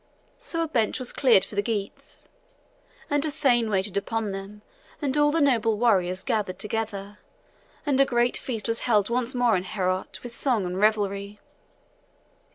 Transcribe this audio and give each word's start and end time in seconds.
So 0.39 0.63
a 0.63 0.67
bench 0.67 0.97
was 0.97 1.11
cleared 1.11 1.45
for 1.45 1.53
the 1.53 1.61
Geats, 1.61 2.27
and 3.07 3.23
a 3.23 3.29
thane 3.29 3.69
waited 3.69 3.97
upon 3.97 4.31
them, 4.31 4.63
and 4.99 5.15
all 5.15 5.29
the 5.29 5.39
noble 5.39 5.77
warriors 5.77 6.23
gathered 6.23 6.57
together, 6.57 7.19
and 7.85 8.01
a 8.01 8.05
great 8.05 8.35
feast 8.35 8.67
was 8.67 8.79
held 8.89 9.11
once 9.11 9.35
more 9.35 9.55
in 9.55 9.63
Heorot 9.63 10.23
with 10.23 10.33
song 10.35 10.65
and 10.65 10.79
revelry. 10.79 11.39